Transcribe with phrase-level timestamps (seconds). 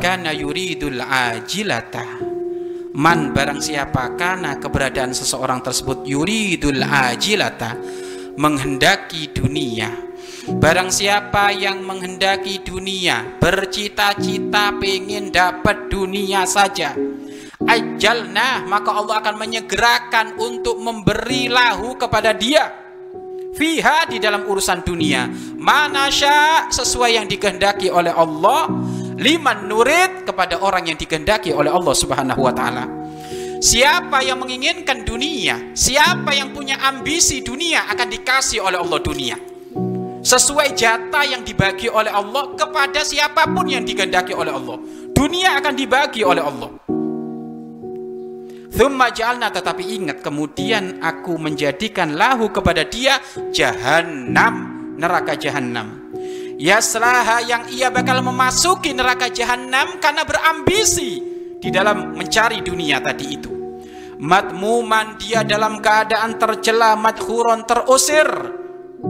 [0.00, 2.04] kana yuridul ajilata.
[2.96, 7.76] Man barang siapa karena keberadaan seseorang tersebut yuridul ajilata
[8.40, 9.92] menghendaki dunia.
[10.46, 16.96] Barang siapa yang menghendaki dunia bercita-cita pengen dapat dunia saja.
[17.66, 22.70] Ajalna maka Allah akan menyegerakan untuk memberi lahu kepada dia.
[23.56, 25.28] Fiha di dalam urusan dunia.
[25.56, 28.68] Mana sya sesuai yang dikehendaki oleh Allah
[29.16, 33.06] liman nurid kepada orang yang dikehendaki oleh Allah Subhanahu wa taala
[33.56, 39.36] Siapa yang menginginkan dunia, siapa yang punya ambisi dunia akan dikasih oleh Allah dunia.
[40.20, 44.76] Sesuai jatah yang dibagi oleh Allah kepada siapa pun yang dikehendaki oleh Allah.
[45.08, 46.70] Dunia akan dibagi oleh Allah.
[48.76, 53.16] Thumma ja'alna tetapi ingat kemudian aku menjadikan lahu kepada dia
[53.56, 54.54] jahanam,
[55.00, 56.05] neraka jahanam.
[56.56, 61.20] Yaslaha yang ia bakal memasuki neraka jahanam karena berambisi
[61.60, 63.52] di dalam mencari dunia tadi itu.
[64.16, 68.24] Matmuman dia dalam keadaan tercela, madhuron terusir,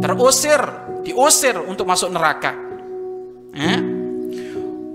[0.02, 0.58] terusir,
[1.06, 2.50] diusir untuk masuk neraka.
[3.54, 3.78] Eh?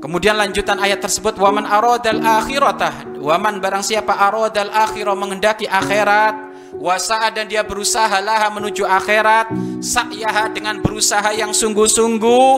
[0.03, 6.50] Kemudian lanjutan ayat tersebut waman aradal akhiratah waman barang siapa aradal akhirah menghendaki akhirat
[6.81, 9.53] wasa'a dan dia berusaha laha menuju akhirat
[9.85, 12.49] sa'yaha dengan berusaha yang sungguh-sungguh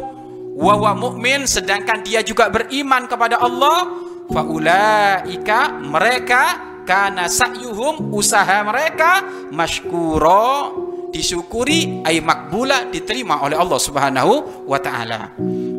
[0.56, 3.92] wawa mukmin sedangkan dia juga beriman kepada Allah
[4.32, 6.44] faulaika mereka
[6.88, 10.72] karena sa'yuhum usaha mereka mashkuro
[11.12, 15.36] disyukuri ay makbula diterima oleh Allah Subhanahu wa taala.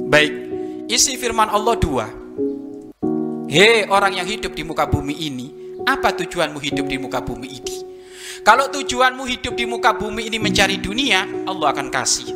[0.07, 0.33] Baik,
[0.87, 2.07] isi firman Allah dua.
[3.51, 5.47] Hei orang yang hidup di muka bumi ini,
[5.85, 7.94] apa tujuanmu hidup di muka bumi ini?
[8.45, 12.29] Kalau tujuanmu hidup di muka bumi ini mencari dunia, Allah akan kasih.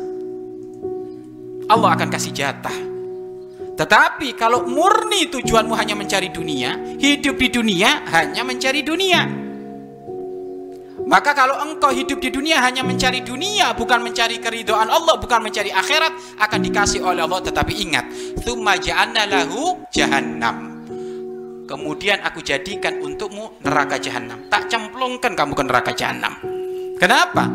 [1.69, 2.73] Allah akan kasih jatah.
[3.77, 9.21] Tetapi kalau murni tujuanmu hanya mencari dunia, hidup di dunia hanya mencari dunia.
[11.05, 15.69] Maka kalau engkau hidup di dunia hanya mencari dunia, bukan mencari keridhaan Allah, bukan mencari
[15.69, 17.41] akhirat, akan dikasih oleh Allah.
[17.45, 18.05] Tetapi ingat,
[18.41, 20.68] thumma ja'anna lahu jahannam.
[21.69, 24.49] Kemudian aku jadikan untukmu neraka jahanam.
[24.49, 26.33] Tak cemplungkan kamu ke neraka jahanam.
[26.97, 27.45] Kenapa?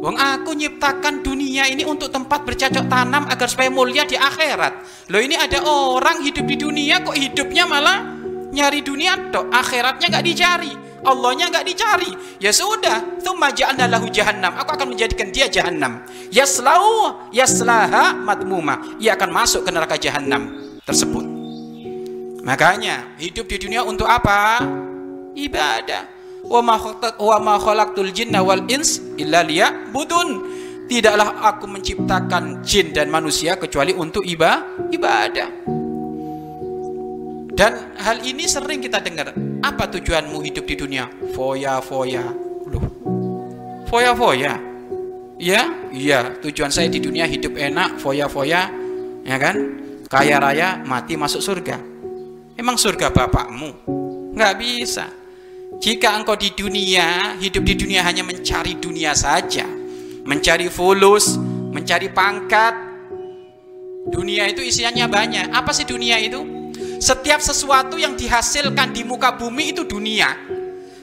[0.00, 4.72] Wong aku nyiptakan dunia ini untuk tempat bercocok tanam agar supaya mulia di akhirat.
[5.12, 8.08] Loh ini ada orang hidup di dunia kok hidupnya malah
[8.56, 10.72] nyari dunia toh akhiratnya nggak dicari.
[11.04, 12.10] Allahnya nggak dicari.
[12.40, 14.56] Ya sudah, tsumma ja'alna lahu jahannam.
[14.64, 16.08] Aku akan menjadikan dia jahannam.
[16.32, 18.96] Yaslau yaslaha madmuma.
[18.96, 20.56] Ia akan masuk ke neraka jahannam
[20.88, 21.35] tersebut.
[22.46, 24.62] Makanya hidup di dunia untuk apa?
[25.34, 26.02] Ibadah.
[26.46, 26.62] Wa
[27.42, 30.54] ma khalaqtul jinna wal ins illa liya'budun.
[30.86, 35.50] Tidaklah aku menciptakan jin dan manusia kecuali untuk ibadah.
[37.56, 39.34] Dan hal ini sering kita dengar.
[39.66, 41.10] Apa tujuanmu hidup di dunia?
[41.34, 42.22] Foya-foya.
[42.70, 42.86] Loh.
[43.90, 44.54] Foya-foya.
[45.42, 46.38] Ya, iya.
[46.38, 48.70] Tujuan saya di dunia hidup enak, foya-foya,
[49.26, 49.56] ya kan?
[50.06, 51.95] Kaya raya, mati masuk surga.
[52.56, 53.84] Emang surga bapakmu?
[54.32, 55.06] Nggak bisa.
[55.76, 59.68] Jika engkau di dunia, hidup di dunia hanya mencari dunia saja,
[60.24, 61.36] mencari fulus,
[61.68, 62.72] mencari pangkat,
[64.08, 65.52] dunia itu isinya banyak.
[65.52, 66.72] Apa sih dunia itu?
[66.96, 70.32] Setiap sesuatu yang dihasilkan di muka bumi itu dunia.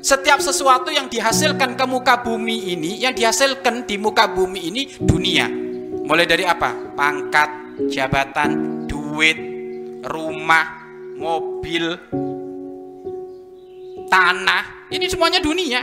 [0.03, 5.47] Setiap sesuatu yang dihasilkan ke muka bumi ini, yang dihasilkan di muka bumi ini dunia.
[6.03, 6.91] Mulai dari apa?
[6.97, 9.37] Pangkat, jabatan, duit,
[10.03, 10.82] rumah,
[11.17, 11.97] mobil,
[14.09, 14.63] tanah.
[14.93, 15.81] Ini semuanya dunia.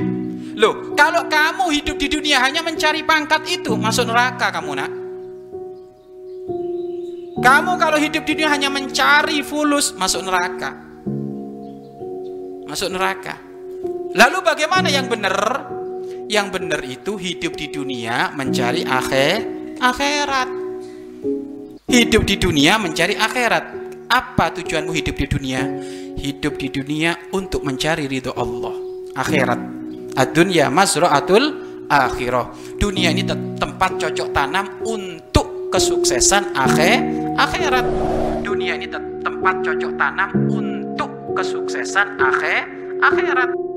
[0.54, 4.92] Loh, kalau kamu hidup di dunia hanya mencari pangkat itu, masuk neraka kamu nak.
[7.40, 10.76] Kamu kalau hidup di dunia hanya mencari fulus, masuk neraka.
[12.68, 13.34] Masuk neraka.
[14.12, 15.66] Lalu bagaimana yang benar?
[16.30, 19.38] Yang benar itu hidup di dunia mencari akhir,
[19.82, 20.48] akhirat.
[21.90, 23.89] Hidup di dunia mencari akhirat.
[24.10, 25.62] Apa tujuanmu hidup di dunia?
[26.18, 28.74] Hidup di dunia untuk mencari ridho Allah.
[29.14, 29.60] Akhirat.
[30.18, 31.44] Ad-dunya mazra'atul
[31.86, 32.50] akhirah.
[32.74, 33.22] Dunia ini
[33.54, 37.06] tempat cocok tanam untuk kesuksesan akhir
[37.38, 37.86] akhirat.
[38.42, 38.90] Dunia ini
[39.22, 42.66] tempat cocok tanam untuk kesuksesan akhir
[43.06, 43.69] akhirat.